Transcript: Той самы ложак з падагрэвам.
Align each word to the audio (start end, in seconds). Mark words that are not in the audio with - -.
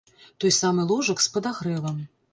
Той 0.43 0.53
самы 0.59 0.87
ложак 0.93 1.21
з 1.27 1.31
падагрэвам. 1.37 2.05